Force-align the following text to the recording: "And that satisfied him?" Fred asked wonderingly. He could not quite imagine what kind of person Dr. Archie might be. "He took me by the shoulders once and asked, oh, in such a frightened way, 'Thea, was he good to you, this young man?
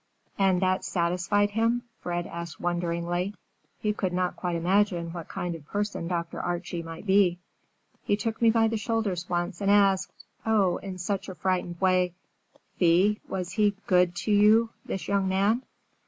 "And 0.39 0.63
that 0.63 0.83
satisfied 0.83 1.51
him?" 1.51 1.83
Fred 1.99 2.25
asked 2.25 2.59
wonderingly. 2.59 3.35
He 3.77 3.93
could 3.93 4.13
not 4.13 4.35
quite 4.35 4.55
imagine 4.55 5.11
what 5.13 5.27
kind 5.27 5.53
of 5.53 5.63
person 5.67 6.07
Dr. 6.07 6.41
Archie 6.41 6.81
might 6.81 7.05
be. 7.05 7.37
"He 8.01 8.17
took 8.17 8.41
me 8.41 8.49
by 8.49 8.67
the 8.67 8.77
shoulders 8.77 9.29
once 9.29 9.61
and 9.61 9.69
asked, 9.69 10.25
oh, 10.43 10.77
in 10.77 10.97
such 10.97 11.29
a 11.29 11.35
frightened 11.35 11.79
way, 11.79 12.15
'Thea, 12.79 13.17
was 13.27 13.51
he 13.51 13.75
good 13.85 14.15
to 14.15 14.31
you, 14.31 14.71
this 14.85 15.07
young 15.07 15.27
man? 15.29 15.61